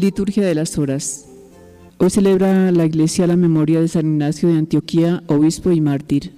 [0.00, 1.26] Liturgia de las Horas.
[1.98, 6.32] Hoy celebra la Iglesia la memoria de San Ignacio de Antioquía, obispo y mártir.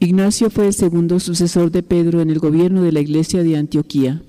[0.00, 4.20] Ignacio fue el segundo sucesor de Pedro en el gobierno de la Iglesia de Antioquía.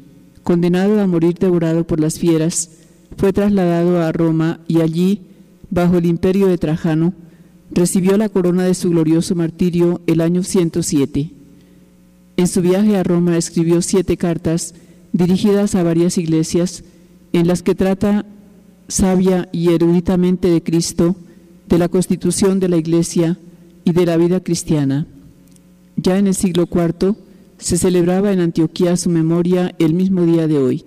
[0.42, 2.70] Condenado a morir devorado por las fieras,
[3.18, 5.24] fue trasladado a Roma y allí,
[5.70, 7.14] bajo el imperio de Trajano,
[7.72, 11.30] recibió la corona de su glorioso martirio el año 107.
[12.38, 14.76] En su viaje a Roma escribió siete cartas
[15.12, 16.86] dirigidas a varias iglesias
[17.34, 18.26] en las que trata
[18.88, 21.16] sabia y eruditamente de Cristo,
[21.68, 23.38] de la constitución de la Iglesia
[23.84, 25.08] y de la vida cristiana.
[25.96, 27.16] Ya en el siglo IV
[27.58, 30.86] se celebraba en Antioquía su memoria el mismo día de hoy.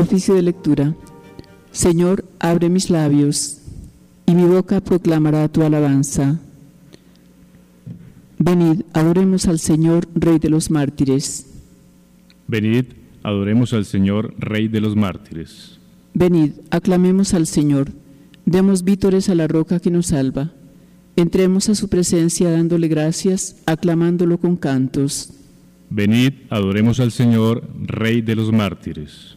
[0.00, 0.94] Oficio de lectura.
[1.72, 3.58] Señor, abre mis labios,
[4.24, 6.40] y mi boca proclamará tu alabanza.
[8.38, 11.46] Venid, adoremos al Señor, Rey de los mártires.
[12.48, 12.86] Venid,
[13.22, 15.78] adoremos al Señor, Rey de los mártires.
[16.14, 17.92] Venid, aclamemos al Señor,
[18.46, 20.50] demos vítores a la roca que nos salva.
[21.14, 25.34] Entremos a su presencia dándole gracias, aclamándolo con cantos.
[25.90, 29.36] Venid, adoremos al Señor, Rey de los mártires.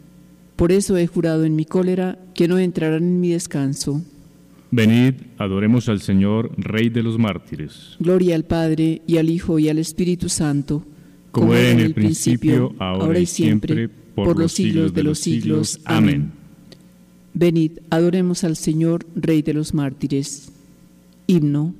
[0.55, 4.01] Por eso he jurado en mi cólera que no entrarán en mi descanso.
[4.71, 7.97] Venid, adoremos al Señor, Rey de los mártires.
[7.99, 10.85] Gloria al Padre, y al Hijo, y al Espíritu Santo.
[11.31, 15.81] Como era en el principio, ahora y siempre, por los siglos de los siglos.
[15.85, 16.31] Amén.
[17.33, 20.51] Venid, adoremos al Señor, Rey de los mártires.
[21.27, 21.73] Himno.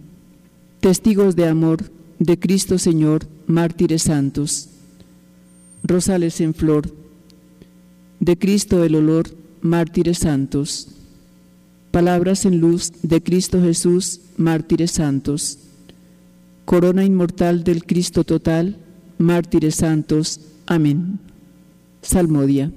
[0.79, 4.69] Testigos de amor de Cristo Señor, mártires santos.
[5.83, 6.93] Rosales en flor
[8.21, 9.25] de Cristo el olor,
[9.61, 10.89] mártires santos.
[11.89, 15.57] Palabras en luz de Cristo Jesús, mártires santos.
[16.63, 18.77] Corona inmortal del Cristo total,
[19.17, 20.39] mártires santos.
[20.67, 21.19] Amén.
[22.03, 22.71] Salmodia.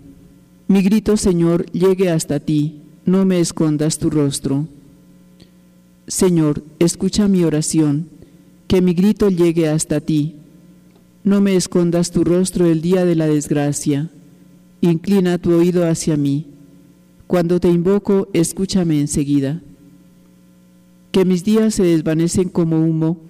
[0.67, 4.67] Mi grito, Señor, llegue hasta ti, no me escondas tu rostro.
[6.07, 8.09] Señor, escucha mi oración,
[8.67, 10.37] que mi grito llegue hasta ti.
[11.23, 14.11] No me escondas tu rostro el día de la desgracia
[14.91, 16.47] inclina tu oído hacia mí.
[17.27, 19.63] Cuando te invoco, escúchame enseguida.
[21.11, 23.21] Que mis días se desvanecen como humo,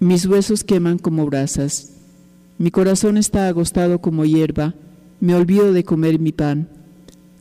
[0.00, 1.92] mis huesos queman como brasas.
[2.58, 4.74] Mi corazón está agostado como hierba,
[5.20, 6.68] me olvido de comer mi pan.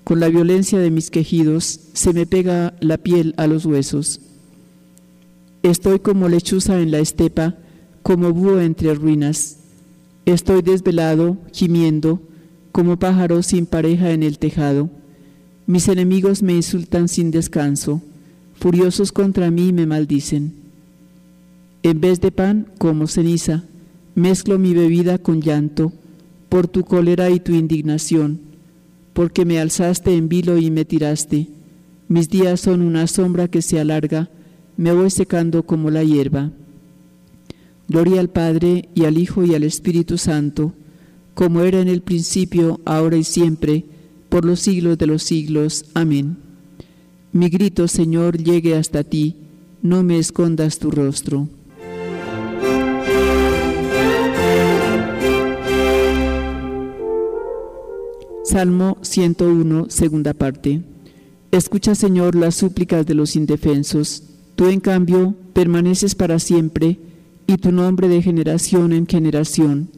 [0.04, 4.22] Con la violencia de mis quejidos se me pega la piel a los huesos.
[5.64, 7.56] Estoy como lechuza en la estepa,
[8.02, 9.60] como búho entre ruinas.
[10.26, 12.22] Estoy desvelado, gimiendo,
[12.74, 14.90] como pájaro sin pareja en el tejado.
[15.68, 18.02] Mis enemigos me insultan sin descanso,
[18.56, 20.56] furiosos contra mí me maldicen.
[21.84, 23.64] En vez de pan, como ceniza,
[24.16, 25.94] mezclo mi bebida con llanto,
[26.50, 28.42] por tu cólera y tu indignación,
[29.14, 31.50] porque me alzaste en vilo y me tiraste.
[32.08, 34.32] Mis días son una sombra que se alarga,
[34.78, 36.50] me voy secando como la hierba.
[37.88, 40.74] Gloria al Padre y al Hijo y al Espíritu Santo,
[41.34, 43.86] como era en el principio, ahora y siempre,
[44.30, 45.86] por los siglos de los siglos.
[45.94, 46.38] Amén.
[47.32, 49.36] Mi grito, Señor, llegue hasta ti,
[49.82, 51.50] no me escondas tu rostro.
[58.44, 60.84] Salmo 101, segunda parte.
[61.52, 64.24] Escucha, Señor, las súplicas de los indefensos.
[64.56, 67.00] Tú, en cambio, permaneces para siempre,
[67.48, 69.90] y tu nombre de generación en generación.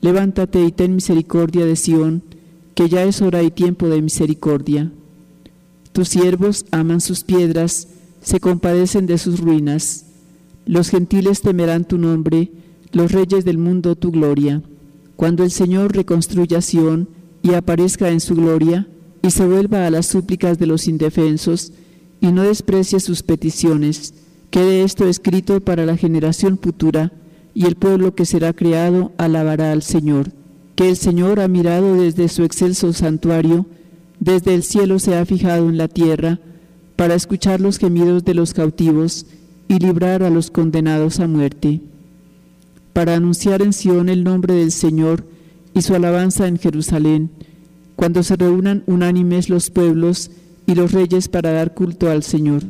[0.00, 2.22] Levántate y ten misericordia de Sión,
[2.74, 4.92] que ya es hora y tiempo de misericordia.
[5.92, 7.88] Tus siervos aman sus piedras,
[8.22, 10.04] se compadecen de sus ruinas.
[10.66, 12.50] los gentiles temerán tu nombre,
[12.92, 14.62] los reyes del mundo tu gloria.
[15.14, 17.08] Cuando el Señor reconstruya Sión
[17.42, 18.88] y aparezca en su gloria,
[19.22, 21.72] y se vuelva a las súplicas de los indefensos,
[22.20, 24.14] y no desprecie sus peticiones,
[24.50, 27.12] quede esto escrito para la generación futura,
[27.56, 30.30] y el pueblo que será creado alabará al Señor,
[30.74, 33.64] que el Señor ha mirado desde su excelso santuario,
[34.20, 36.38] desde el cielo se ha fijado en la tierra,
[36.96, 39.24] para escuchar los gemidos de los cautivos,
[39.68, 41.80] y librar a los condenados a muerte,
[42.92, 45.24] para anunciar en Sión el nombre del Señor
[45.72, 47.30] y su alabanza en Jerusalén,
[47.96, 50.30] cuando se reúnan unánimes los pueblos
[50.66, 52.64] y los reyes para dar culto al Señor.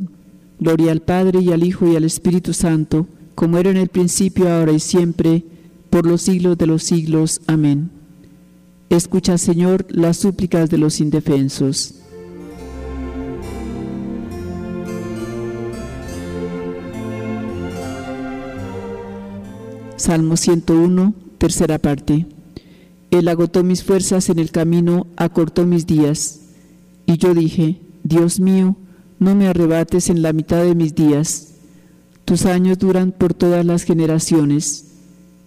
[0.61, 4.51] Gloria al Padre y al Hijo y al Espíritu Santo, como era en el principio,
[4.51, 5.45] ahora y siempre,
[5.91, 7.43] por los siglos de los siglos.
[7.47, 7.91] Amén.
[8.89, 11.95] Escucha, Señor, las súplicas de los indefensos.
[19.97, 22.27] Salmo 101, tercera parte.
[23.11, 26.41] Él agotó mis fuerzas en el camino, acortó mis días.
[27.05, 28.77] Y yo dije, Dios mío,
[29.19, 31.56] no me arrebates en la mitad de mis días.
[32.27, 34.85] Tus años duran por todas las generaciones.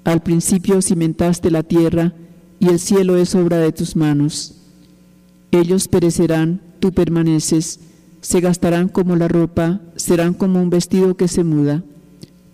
[0.04, 2.16] Al principio cimentaste la tierra,
[2.60, 4.56] y el cielo es obra de tus manos.
[5.52, 7.80] Ellos perecerán, tú permaneces,
[8.22, 11.84] se gastarán como la ropa, serán como un vestido que se muda.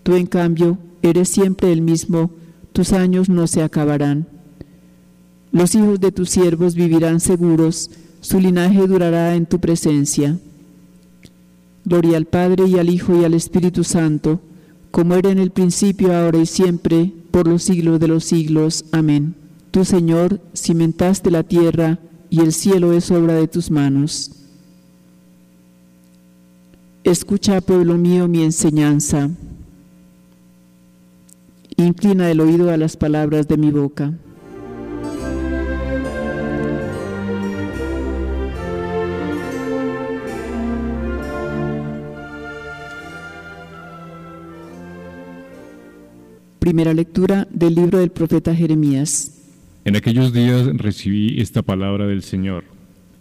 [0.03, 2.31] Tú en cambio Eres siempre el mismo,
[2.73, 4.27] tus años no se acabarán.
[5.51, 7.91] Los hijos de tus siervos vivirán seguros,
[8.21, 10.39] su linaje durará en tu presencia.
[11.85, 14.41] Gloria al Padre y al Hijo y al Espíritu Santo,
[14.91, 18.85] como era en el principio, ahora y siempre, por los siglos de los siglos.
[18.91, 19.35] Amén.
[19.71, 21.99] Tú, Señor, cimentaste la tierra,
[22.29, 24.31] y el cielo es obra de tus manos.
[27.03, 29.29] Escucha, pueblo mío, mi enseñanza.
[31.77, 34.13] Inclina el oído a las palabras de mi boca.
[46.65, 49.39] Primera lectura del libro del profeta Jeremías.
[49.85, 52.63] En aquellos días recibí esta palabra del Señor.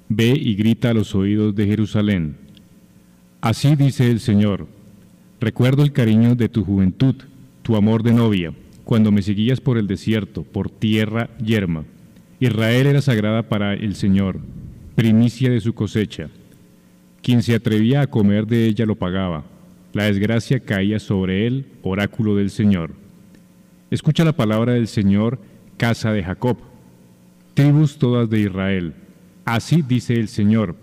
[0.09, 2.39] Ve y grita a los oídos de Jerusalén.
[3.43, 4.67] Así dice el Señor.
[5.43, 7.17] Recuerdo el cariño de tu juventud
[7.61, 11.85] tu amor de novia, cuando me seguías por el desierto, por tierra yerma.
[12.41, 14.41] Israel era sagrada para el Señor,
[14.95, 16.31] primicia de su cosecha.
[17.21, 19.45] Quien se atrevía a comer de ella lo pagaba.
[19.93, 23.04] La desgracia caía sobre él, oráculo del Señor.
[23.95, 25.39] Escucha la palabra del Señor,
[25.77, 26.57] casa de Jacob,
[27.55, 28.93] tribus todas de Israel.
[29.45, 30.75] Así dice el Señor.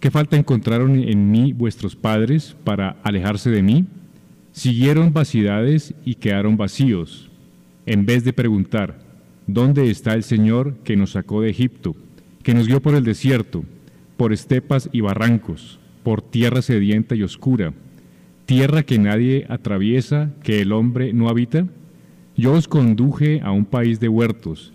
[0.00, 3.84] ¿Qué falta encontraron en mí vuestros padres para alejarse de mí?
[4.50, 7.30] Siguieron vacidades y quedaron vacíos,
[7.86, 8.98] en vez de preguntar,
[9.46, 11.94] ¿dónde está el Señor que nos sacó de Egipto,
[12.42, 13.62] que nos guió por el desierto,
[14.16, 17.74] por estepas y barrancos, por tierra sedienta y oscura,
[18.44, 21.68] tierra que nadie atraviesa, que el hombre no habita?
[22.38, 24.72] Yo os conduje a un país de huertos,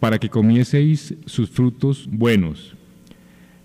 [0.00, 2.76] para que comieseis sus frutos buenos.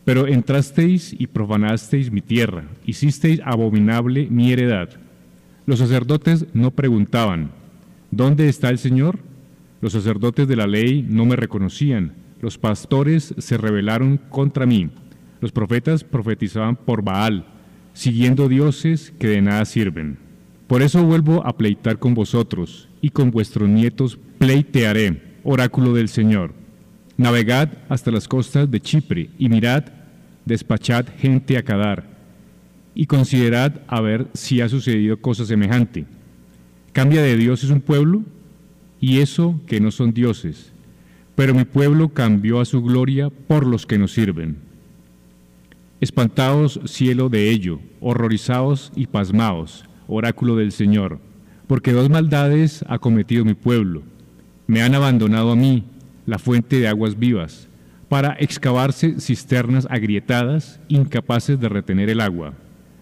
[0.06, 5.04] Pero entrasteis y profanasteis mi tierra, hicisteis abominable mi heredad
[5.66, 7.52] los sacerdotes no preguntaban,
[8.12, 9.20] ¿dónde está el Señor?
[9.80, 14.90] Los sacerdotes de la ley no me reconocían, los pastores se rebelaron contra mí,
[15.40, 17.46] los profetas profetizaban por Baal,
[17.94, 20.18] siguiendo dioses que de nada sirven.
[20.74, 26.52] Por eso vuelvo a pleitar con vosotros, y con vuestros nietos pleitearé, oráculo del Señor.
[27.16, 29.84] Navegad hasta las costas de Chipre, y mirad,
[30.46, 32.06] despachad gente a Cadar,
[32.96, 36.06] y considerad a ver si ha sucedido cosa semejante.
[36.92, 38.24] Cambia de dioses un pueblo
[39.00, 40.74] y eso que no son dioses,
[41.36, 44.58] pero mi pueblo cambió a su gloria por los que nos sirven.
[46.02, 51.20] Espantaos cielo de ello, horrorizaos y pasmaos, oráculo del Señor,
[51.68, 54.04] porque dos maldades ha cometido mi pueblo.
[54.68, 55.84] Me han abandonado a mí,
[56.26, 57.68] la fuente de aguas vivas,
[58.10, 62.54] para excavarse cisternas agrietadas, incapaces de retener el agua.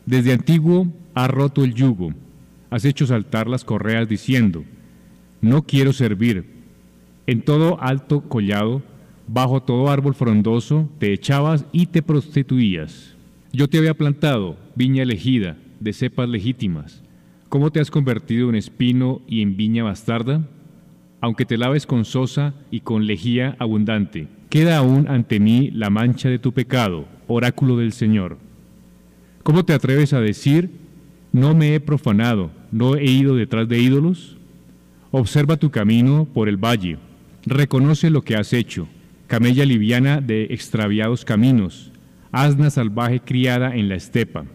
[0.05, 2.13] Desde antiguo has roto el yugo,
[2.69, 4.63] has hecho saltar las correas diciendo,
[5.41, 6.45] no quiero servir.
[7.27, 8.81] En todo alto collado,
[9.27, 13.15] bajo todo árbol frondoso, te echabas y te prostituías.
[13.51, 17.03] Yo te había plantado, viña elegida, de cepas legítimas.
[17.49, 20.47] ¿Cómo te has convertido en espino y en viña bastarda?
[21.19, 26.29] Aunque te laves con sosa y con lejía abundante, queda aún ante mí la mancha
[26.29, 28.37] de tu pecado, oráculo del Señor.
[29.43, 30.69] ¿Cómo te atreves a decir,
[31.33, 34.37] no me he profanado, ¿no he ido detrás de ídolos?
[35.09, 36.99] Observa tu camino por el valle,
[37.45, 38.87] reconoce lo que has hecho,
[39.27, 41.91] camella liviana de extraviados caminos,
[42.31, 44.45] asna salvaje criada en la estepa.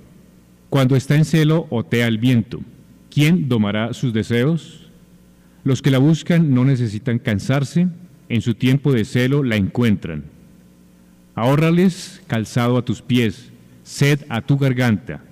[0.71, 2.61] Cuando está en celo, otea el viento.
[3.11, 4.91] ¿Quién domará sus deseos?
[5.65, 7.89] Los que la buscan no necesitan cansarse,
[8.29, 10.25] en su tiempo de celo la encuentran.
[11.35, 13.51] Ahórrales calzado a tus pies,
[13.83, 15.23] sed a tu garganta.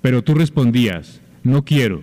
[0.00, 2.02] Pero tú respondías, no quiero,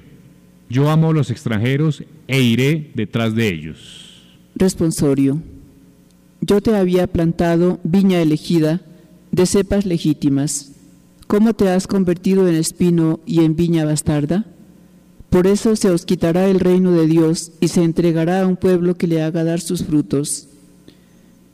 [0.69, 4.23] yo amo a los extranjeros e iré detrás de ellos.
[4.55, 5.41] Responsorio.
[6.41, 8.81] Yo te había plantado viña elegida
[9.31, 10.74] de cepas legítimas.
[11.27, 14.45] ¿Cómo te has convertido en espino y en viña bastarda?
[15.31, 18.95] Por eso se os quitará el reino de Dios y se entregará a un pueblo
[18.95, 20.47] que le haga dar sus frutos.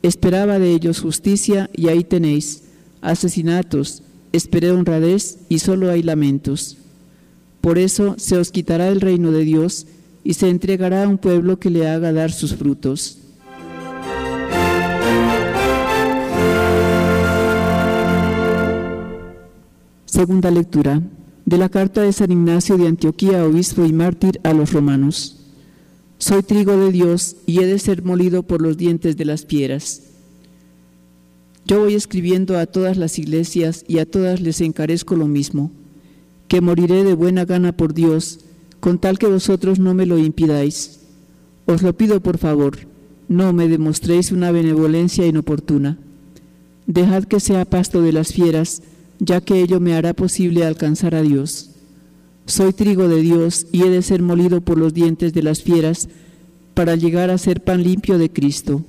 [0.02, 2.64] Esperaba de ellos justicia y ahí tenéis
[3.00, 4.02] asesinatos,
[4.32, 6.76] esperé honradez y solo hay lamentos.
[7.62, 9.86] Por eso se os quitará el reino de Dios
[10.22, 13.18] y se entregará a un pueblo que le haga dar sus frutos.
[20.12, 21.00] Segunda lectura
[21.46, 25.40] de la carta de San Ignacio de Antioquía, obispo y mártir a los romanos.
[26.18, 30.02] Soy trigo de Dios y he de ser molido por los dientes de las fieras.
[31.64, 35.70] Yo voy escribiendo a todas las iglesias y a todas les encarezco lo mismo
[36.46, 38.40] que moriré de buena gana por Dios,
[38.80, 41.00] con tal que vosotros no me lo impidáis.
[41.64, 42.80] Os lo pido por favor,
[43.28, 45.96] no me demostréis una benevolencia inoportuna.
[46.86, 48.82] Dejad que sea pasto de las fieras,
[49.24, 51.70] ya que ello me hará posible alcanzar a Dios.
[52.44, 56.08] Soy trigo de Dios y he de ser molido por los dientes de las fieras
[56.74, 58.84] para llegar a ser pan limpio de Cristo.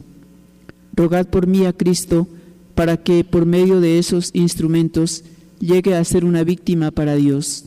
[0.96, 2.28] Rogad por mí a Cristo
[2.74, 5.24] para que por medio de esos instrumentos
[5.60, 7.66] llegue a ser una víctima para Dios.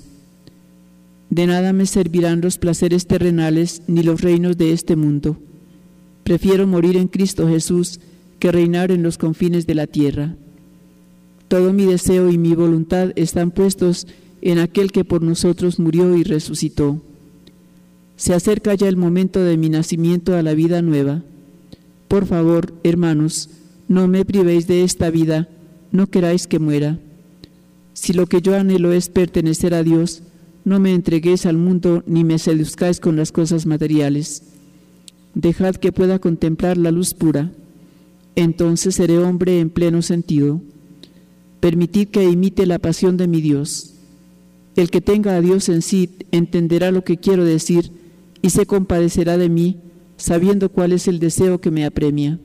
[1.31, 5.37] De nada me servirán los placeres terrenales ni los reinos de este mundo.
[6.25, 8.01] Prefiero morir en Cristo Jesús
[8.41, 10.35] que reinar en los confines de la tierra.
[11.49, 14.07] Todo mi deseo y mi voluntad están puestos
[14.43, 17.01] en aquel que por nosotros murió y resucitó.
[18.17, 21.23] Se acerca ya el momento de mi nacimiento a la vida nueva.
[22.09, 23.51] Por favor, hermanos,
[23.89, 25.49] no me privéis de esta vida,
[25.93, 26.99] no queráis que muera.
[27.93, 30.23] Si lo que yo anhelo es pertenecer a Dios,
[30.65, 34.43] no me entreguéis al mundo ni me seduzcáis con las cosas materiales.
[35.35, 37.53] Dejad que pueda contemplar la luz pura.
[38.35, 40.61] Entonces seré hombre en pleno sentido.
[41.67, 43.95] Permitid que imite la pasión de mi Dios.
[44.77, 47.91] El que tenga a Dios en sí entenderá lo que quiero decir
[48.41, 49.79] y se compadecerá de mí,
[50.17, 52.39] sabiendo cuál es el deseo que me apremia.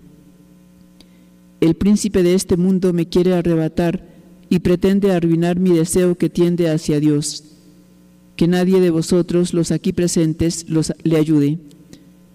[1.59, 4.09] El príncipe de este mundo me quiere arrebatar
[4.49, 7.43] y pretende arruinar mi deseo que tiende hacia Dios.
[8.35, 11.59] Que nadie de vosotros, los aquí presentes, los, le ayude.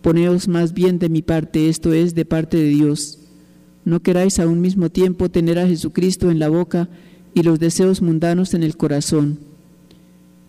[0.03, 3.26] Poneos más bien de mi parte, esto es, de parte de Dios.
[3.87, 6.91] No queráis a un mismo tiempo tener a Jesucristo en la boca
[7.33, 9.39] y los deseos mundanos en el corazón.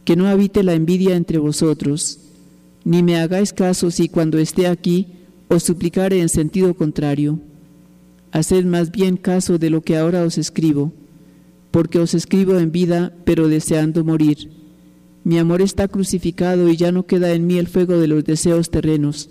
[0.04, 2.20] Que no habite la envidia entre vosotros,
[2.84, 5.08] ni me hagáis caso si cuando esté aquí
[5.48, 7.40] os suplicare en sentido contrario.
[8.34, 10.92] Haced más bien caso de lo que ahora os escribo
[11.78, 14.50] porque os escribo en vida, pero deseando morir.
[15.24, 18.72] Mi amor está crucificado y ya no queda en mí el fuego de los deseos
[18.72, 19.30] terrenos.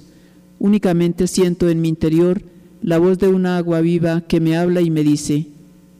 [0.60, 2.42] Únicamente siento en mi interior
[2.86, 5.48] la voz de una agua viva que me habla y me dice,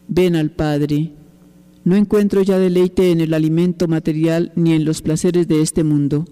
[0.06, 1.10] ven al Padre.
[1.82, 6.26] No encuentro ya deleite en el alimento material ni en los placeres de este mundo.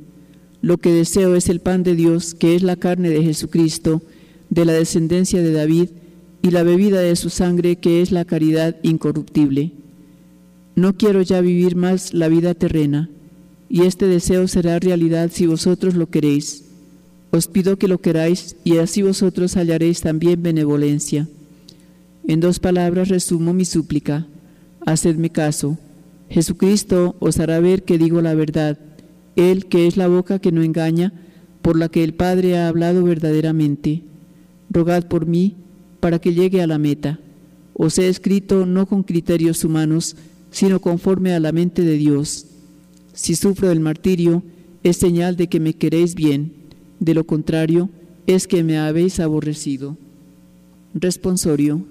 [0.63, 4.01] Lo que deseo es el pan de Dios, que es la carne de Jesucristo,
[4.49, 5.89] de la descendencia de David,
[6.41, 9.73] y la bebida de su sangre, que es la caridad incorruptible.
[10.77, 13.11] No quiero ya vivir más la vida terrena,
[13.69, 16.65] y este deseo será realidad si vosotros lo queréis.
[17.35, 21.27] Os pido que lo queráis, y así vosotros hallaréis también benevolencia.
[22.29, 24.29] En dos palabras resumo mi súplica.
[24.87, 25.77] Hacedme caso.
[26.31, 28.79] Jesucristo os hará ver que digo la verdad,
[29.35, 31.13] Él que es la boca que no engaña,
[31.61, 34.05] por la que el Padre ha hablado verdaderamente.
[34.71, 35.57] Rogad por mí,
[35.99, 37.19] para que llegue a la meta.
[37.73, 40.15] Os he escrito no con criterios humanos,
[40.53, 42.47] sino conforme a la mente de Dios.
[43.13, 44.45] Si sufro el martirio,
[44.85, 46.64] es señal de que me queréis bien,
[47.01, 47.91] de lo contrario,
[48.27, 49.97] es que me habéis aborrecido.
[50.95, 51.85] Responsorio.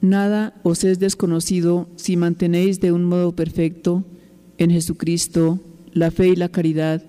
[0.00, 4.04] Nada os es desconocido si mantenéis de un modo perfecto
[4.58, 5.60] en Jesucristo
[5.92, 7.02] la fe y la caridad,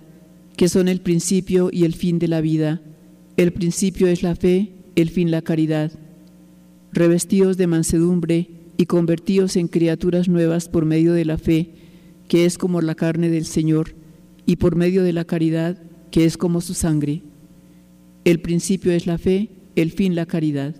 [0.55, 2.81] que son el principio y el fin de la vida.
[3.35, 5.91] El principio es la fe, el fin la caridad.
[6.91, 11.71] Revestidos de mansedumbre, y convertíos en criaturas nuevas por medio de la fe,
[12.27, 13.95] que es como la carne del Señor,
[14.45, 17.23] y por medio de la caridad, que es como su sangre.
[18.23, 20.75] El principio es la fe, el fin la caridad.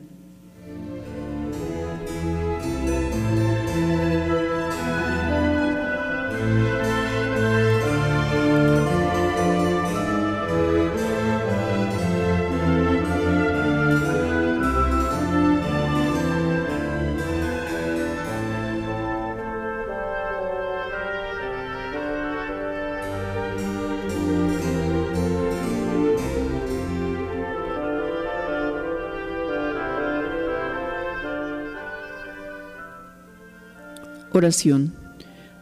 [34.37, 34.93] Oración.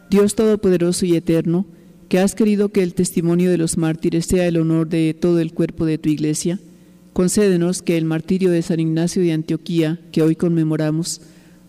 [0.10, 1.66] Dios Todopoderoso y Eterno,
[2.10, 5.54] que has querido que el testimonio de los mártires sea el honor de todo el
[5.54, 6.60] cuerpo de tu Iglesia,
[7.14, 11.22] concédenos que el martirio de San Ignacio de Antioquía, que hoy conmemoramos,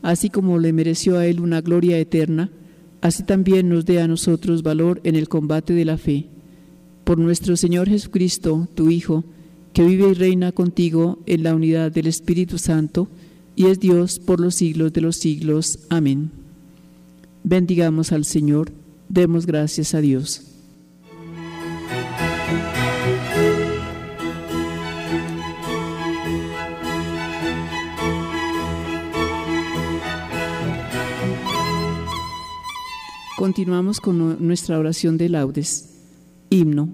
[0.03, 2.51] así como le mereció a él una gloria eterna,
[3.01, 6.27] así también nos dé a nosotros valor en el combate de la fe.
[7.05, 9.25] Por nuestro Señor Jesucristo, tu Hijo,
[9.73, 13.09] que vive y reina contigo en la unidad del Espíritu Santo,
[13.55, 15.79] y es Dios por los siglos de los siglos.
[15.89, 16.46] Amén.
[17.49, 18.73] Bendigamos al Señor,
[19.09, 20.43] demos gracias a Dios.
[33.37, 36.01] Continuamos con nuestra oración de laudes.
[36.51, 36.89] Himno.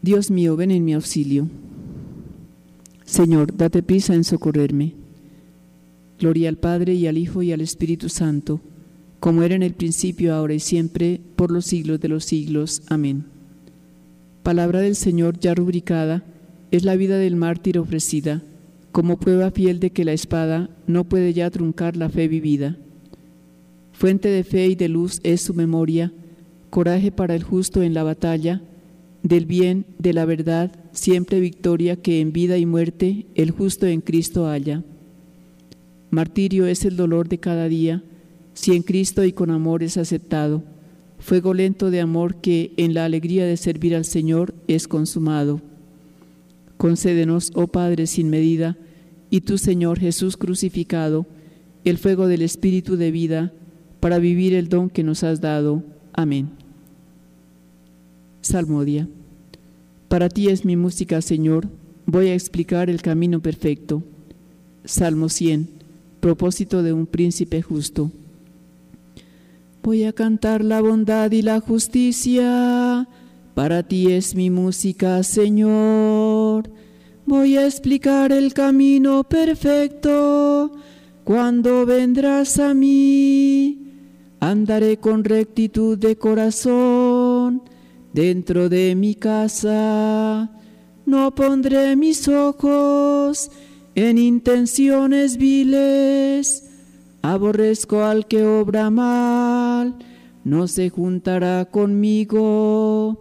[0.00, 1.48] Dios mío, ven en mi auxilio.
[3.04, 4.94] Señor, date prisa en socorrerme.
[6.20, 8.60] Gloria al Padre y al Hijo y al Espíritu Santo
[9.26, 12.82] como era en el principio, ahora y siempre, por los siglos de los siglos.
[12.86, 13.24] Amén.
[14.44, 16.22] Palabra del Señor ya rubricada,
[16.70, 18.44] es la vida del mártir ofrecida,
[18.92, 22.76] como prueba fiel de que la espada no puede ya truncar la fe vivida.
[23.90, 26.12] Fuente de fe y de luz es su memoria,
[26.70, 28.62] coraje para el justo en la batalla,
[29.24, 34.02] del bien, de la verdad, siempre victoria que en vida y muerte el justo en
[34.02, 34.84] Cristo haya.
[36.10, 38.04] Martirio es el dolor de cada día,
[38.56, 40.64] si en Cristo y con amor es aceptado,
[41.18, 45.60] fuego lento de amor que en la alegría de servir al Señor es consumado.
[46.78, 48.78] Concédenos, oh Padre sin medida,
[49.28, 51.26] y tu Señor Jesús crucificado,
[51.84, 53.52] el fuego del Espíritu de vida,
[54.00, 55.82] para vivir el don que nos has dado.
[56.14, 56.48] Amén.
[58.40, 59.06] Salmodia.
[60.08, 61.68] Para ti es mi música, Señor,
[62.06, 64.02] voy a explicar el camino perfecto.
[64.86, 65.68] Salmo 100.
[66.20, 68.10] Propósito de un príncipe justo.
[69.86, 73.06] Voy a cantar la bondad y la justicia.
[73.54, 76.68] Para ti es mi música, Señor.
[77.24, 80.72] Voy a explicar el camino perfecto.
[81.22, 83.92] Cuando vendrás a mí,
[84.40, 87.62] andaré con rectitud de corazón
[88.12, 90.50] dentro de mi casa.
[91.06, 93.52] No pondré mis ojos
[93.94, 96.66] en intenciones viles
[97.26, 99.45] Aborrezco al que obra mal,
[100.46, 103.18] no se juntará conmigo.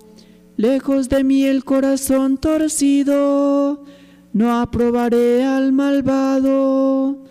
[0.57, 3.83] Lejos de mí el corazón torcido,
[4.31, 7.23] no aprobaré al malvado.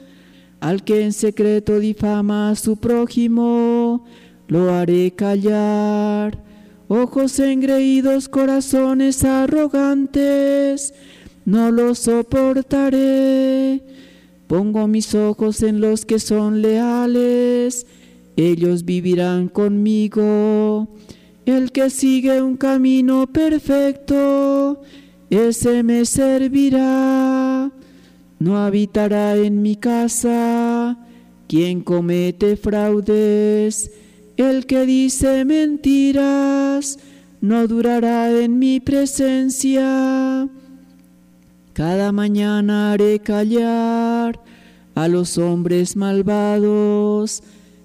[0.59, 4.05] Al que en secreto difama a su prójimo,
[4.49, 6.43] lo haré callar.
[6.89, 10.93] Ojos engreídos, corazones arrogantes,
[11.45, 13.81] no lo soportaré
[14.47, 17.87] Pongo mis ojos en los que son leales,
[18.37, 20.89] ellos vivirán conmigo.
[21.47, 24.81] El que sigue un camino perfecto,
[25.31, 27.71] ese me servirá.
[28.39, 30.99] No habitará en mi casa
[31.47, 33.91] quien comete fraudes,
[34.37, 36.99] el que dice mentiras,
[37.41, 40.49] no durará en mi presencia.
[41.75, 44.41] Cada mañana haré callar
[44.95, 47.43] a los hombres malvados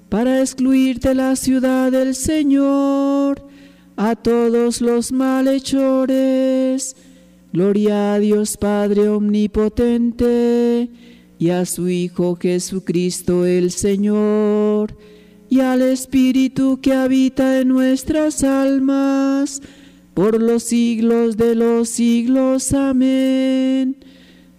[0.09, 3.47] para excluir de la ciudad del Señor
[3.95, 6.95] a todos los malhechores.
[7.53, 10.89] Gloria a Dios Padre Omnipotente
[11.37, 14.95] y a su Hijo Jesucristo el Señor
[15.47, 19.61] y al Espíritu que habita en nuestras almas
[20.13, 22.73] por los siglos de los siglos.
[22.73, 23.97] Amén.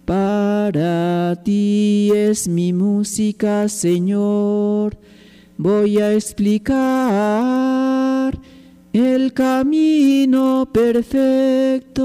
[0.05, 4.97] Para ti es mi música, Señor.
[5.63, 6.73] Voy a explicar
[8.93, 12.01] el camino perfecto.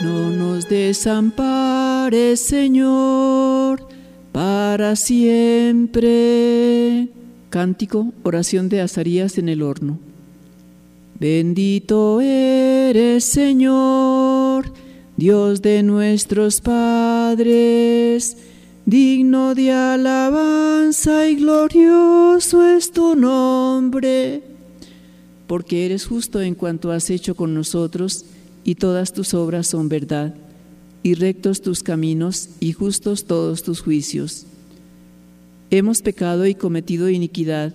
[0.00, 3.88] No nos desampares Señor,
[4.30, 6.08] para siempre.
[7.48, 10.09] Cántico, oración de Azarías en el horno.
[11.20, 14.72] Bendito eres, Señor,
[15.18, 18.38] Dios de nuestros padres,
[18.86, 24.42] digno de alabanza y glorioso es tu nombre,
[25.46, 28.24] porque eres justo en cuanto has hecho con nosotros
[28.64, 30.34] y todas tus obras son verdad,
[31.02, 34.46] y rectos tus caminos y justos todos tus juicios.
[35.70, 37.74] Hemos pecado y cometido iniquidad,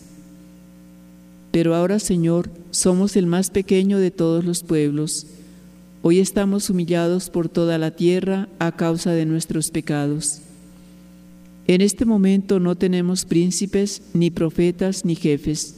[1.51, 5.27] Pero ahora, Señor, somos el más pequeño de todos los pueblos.
[6.01, 10.41] Hoy estamos humillados por toda la tierra a causa de nuestros pecados.
[11.67, 15.75] En este momento no tenemos príncipes, ni profetas, ni jefes,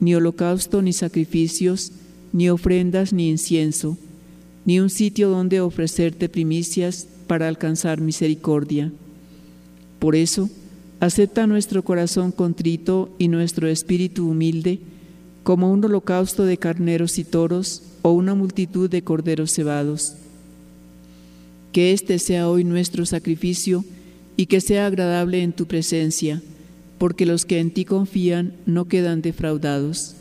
[0.00, 1.92] ni holocausto, ni sacrificios,
[2.32, 3.96] ni ofrendas, ni incienso
[4.64, 8.92] ni un sitio donde ofrecerte primicias para alcanzar misericordia.
[9.98, 10.48] Por eso,
[11.00, 14.80] acepta nuestro corazón contrito y nuestro espíritu humilde
[15.44, 20.14] como un holocausto de carneros y toros o una multitud de corderos cebados.
[21.70, 23.84] Que este sea hoy nuestro sacrificio
[24.36, 26.42] y que sea agradable en tu presencia,
[26.98, 30.14] porque los que en ti confían no quedan defraudados.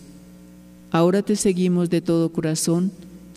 [0.92, 2.92] Ahora te seguimos de todo corazón,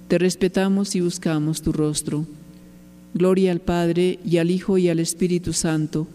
[0.09, 2.27] te respetamos y buscamos tu rostro.
[3.14, 6.09] Gloria al Padre y al Hijo y al Espíritu Santo,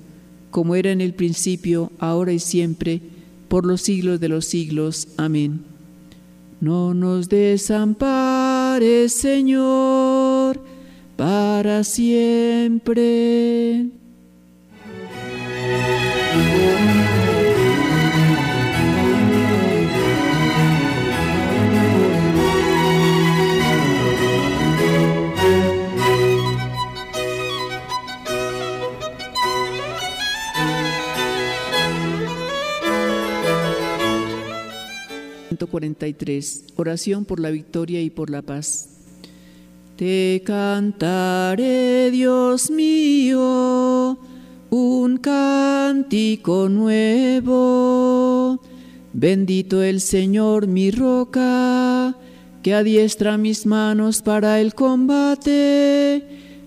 [0.51, 3.01] como era en el principio, ahora y siempre,
[3.51, 5.09] por los siglos de los siglos.
[5.17, 5.65] Amén.
[6.61, 10.57] No nos desampares, Señor,
[11.17, 13.01] para siempre.
[35.71, 36.65] 43.
[36.75, 38.89] Oración por la victoria y por la paz.
[39.95, 44.19] Te cantaré, Dios mío,
[44.69, 48.59] un cántico nuevo.
[49.13, 52.15] Bendito el Señor, mi roca,
[52.63, 56.23] que adiestra mis manos para el combate,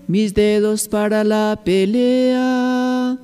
[0.07, 3.17] mis dedos para la pelea,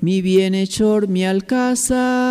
[0.00, 2.25] mi bienhechor, mi alcázar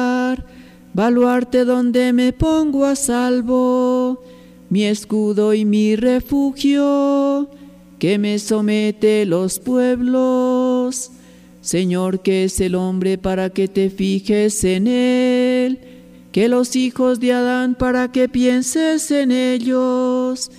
[0.96, 4.24] baluarte donde me pongo a salvo,
[4.70, 7.50] mi escudo y mi refugio,
[8.00, 11.12] que me somete los pueblos.
[11.60, 15.80] Señor, que es el hombre para que te fijes en él,
[16.32, 20.50] que los hijos de Adán para que pienses en ellos.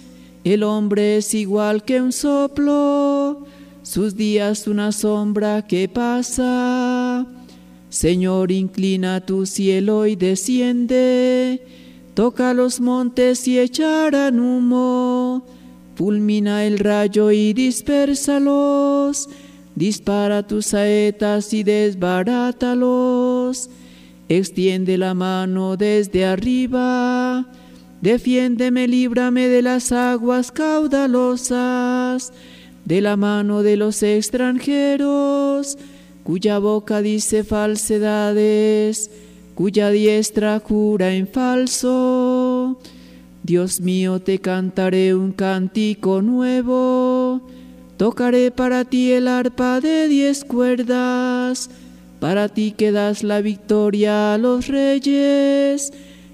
[0.44, 3.46] El hombre es igual que un soplo,
[3.83, 6.86] sus días una sombra que pasa.
[7.88, 11.64] Señor, inclina tu cielo y desciende,
[12.14, 15.46] toca los montes y echarán humo,
[15.94, 19.29] fulmina el rayo y dispersalos,
[19.77, 23.70] dispara tus saetas y desbarátalos,
[24.29, 27.46] extiende la mano desde arriba,
[28.01, 32.33] defiéndeme, líbrame de las aguas caudalosas,
[32.85, 35.79] de la mano de los extranjeros,
[36.26, 39.12] cuya boca dice falsedades,
[39.54, 42.80] cuya diestra jura en falso.
[43.44, 47.42] Dios mío, te cantaré un cántico nuevo,
[47.96, 51.70] tocaré para ti el arpa de diez cuerdas,
[52.18, 55.92] para ti que das la victoria a los reyes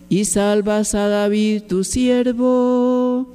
[0.09, 3.29] y salvas a David tu siervo.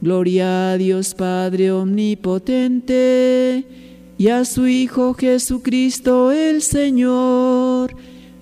[0.00, 3.81] Gloria a Dios Padre Omnipotente
[4.22, 7.92] y a su Hijo Jesucristo el Señor,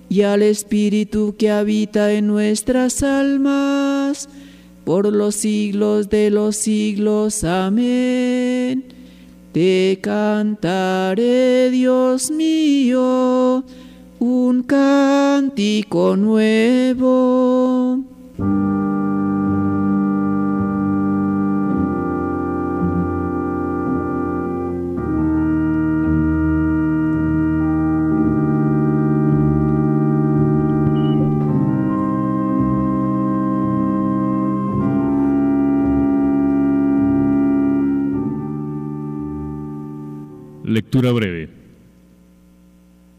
[0.09, 4.29] y al Espíritu que habita en nuestras almas,
[4.83, 7.43] por los siglos de los siglos.
[7.43, 8.93] Amén.
[9.53, 13.63] Te cantaré, Dios mío,
[14.19, 18.01] un cántico nuevo.
[40.99, 41.49] Breve.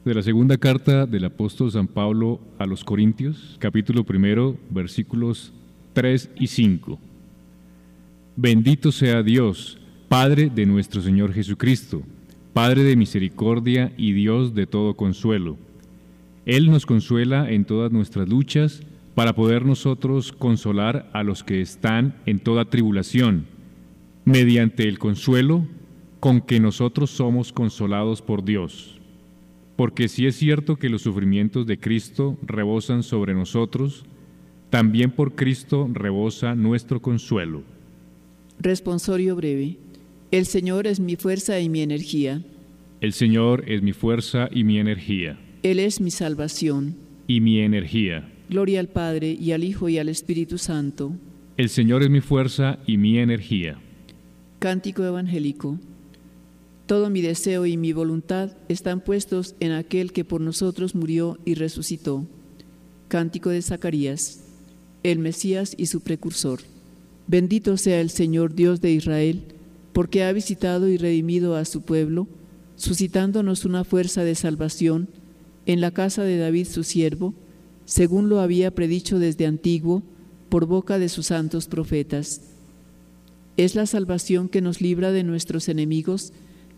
[0.05, 5.55] De la segunda carta del apóstol San Pablo a los Corintios, capítulo primero, versículos
[5.95, 6.99] 3 y 5.
[8.37, 12.03] Bendito sea Dios, Padre de nuestro Señor Jesucristo,
[12.53, 15.57] Padre de misericordia y Dios de todo consuelo.
[16.45, 18.83] Él nos consuela en todas nuestras luchas
[19.15, 23.47] para poder nosotros consolar a los que están en toda tribulación,
[24.25, 25.67] mediante el consuelo
[26.23, 28.97] con que nosotros somos consolados por Dios.
[29.75, 34.05] Porque si es cierto que los sufrimientos de Cristo rebosan sobre nosotros,
[34.71, 37.65] también por Cristo rebosa nuestro consuelo.
[38.61, 39.79] Responsorio breve.
[40.31, 42.41] El Señor es mi fuerza y mi energía.
[43.01, 45.41] El Señor es mi fuerza y mi energía.
[45.65, 46.95] Él es mi salvación.
[47.27, 48.33] Y mi energía.
[48.49, 51.17] Gloria al Padre y al Hijo y al Espíritu Santo.
[51.57, 53.81] El Señor es mi fuerza y mi energía.
[54.61, 55.81] Cántico evangélico.
[56.87, 61.55] Todo mi deseo y mi voluntad están puestos en aquel que por nosotros murió y
[61.55, 62.27] resucitó.
[63.09, 64.41] Cántico de Zacarías,
[65.03, 66.61] el Mesías y su precursor.
[67.27, 69.45] Bendito sea el Señor Dios de Israel,
[69.93, 72.27] porque ha visitado y redimido a su pueblo,
[72.77, 75.09] suscitándonos una fuerza de salvación
[75.67, 77.35] en la casa de David su siervo,
[77.85, 80.03] según lo había predicho desde antiguo
[80.49, 82.41] por boca de sus santos profetas.
[83.57, 86.33] Es la salvación que nos libra de nuestros enemigos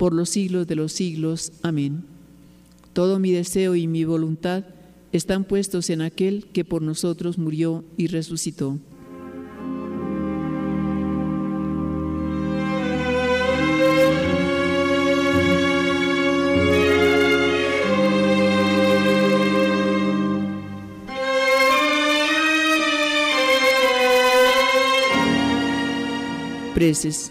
[0.00, 1.52] por los siglos de los siglos.
[1.60, 2.06] Amén.
[2.94, 4.64] Todo mi deseo y mi voluntad
[5.12, 8.78] están puestos en aquel que por nosotros murió y resucitó.
[26.72, 27.30] Preces.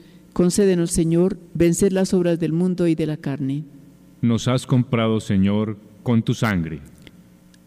[0.33, 3.65] Concédenos, Señor, vencer las obras del mundo y de la carne.
[4.21, 6.79] Nos has comprado, Señor, con tu sangre.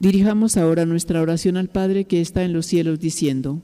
[0.01, 3.61] Dirijamos ahora nuestra oración al Padre que está en los cielos, diciendo,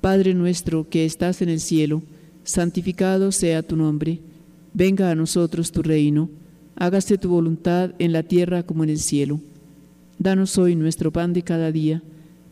[0.00, 2.02] Padre nuestro que estás en el cielo,
[2.42, 4.20] santificado sea tu nombre,
[4.74, 6.28] venga a nosotros tu reino,
[6.76, 9.40] hágase tu voluntad en la tierra como en el cielo.
[10.18, 12.02] Danos hoy nuestro pan de cada día,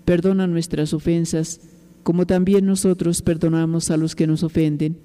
[0.07, 1.61] perdona nuestras ofensas,
[2.03, 4.97] como también nosotros perdonamos a los que nos ofenden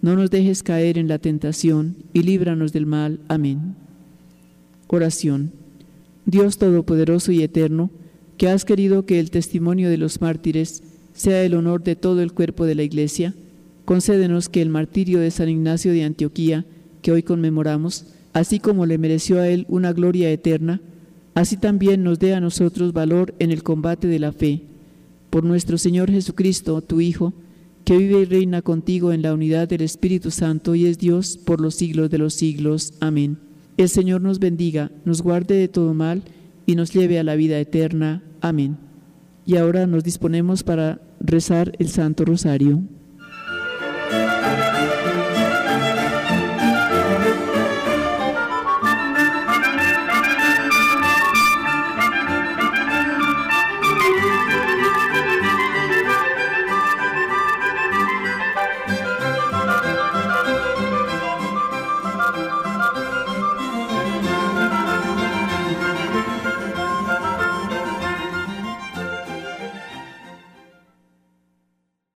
[0.00, 3.20] no nos dejes caer en la tentación y líbranos del mal.
[3.28, 3.74] Amén.
[4.86, 5.52] Oración.
[6.24, 7.90] Dios Todopoderoso y Eterno,
[8.36, 10.82] que has querido que el testimonio de los mártires
[11.14, 13.34] sea el honor de todo el cuerpo de la Iglesia,
[13.84, 16.64] concédenos que el martirio de San Ignacio de Antioquía,
[17.02, 20.80] que hoy conmemoramos, así como le mereció a él una gloria eterna,
[21.34, 24.62] así también nos dé a nosotros valor en el combate de la fe.
[25.30, 27.32] Por nuestro Señor Jesucristo, tu Hijo,
[27.88, 31.58] que vive y reina contigo en la unidad del Espíritu Santo y es Dios por
[31.58, 32.92] los siglos de los siglos.
[33.00, 33.38] Amén.
[33.78, 36.22] El Señor nos bendiga, nos guarde de todo mal
[36.66, 38.22] y nos lleve a la vida eterna.
[38.42, 38.76] Amén.
[39.46, 42.82] Y ahora nos disponemos para rezar el Santo Rosario.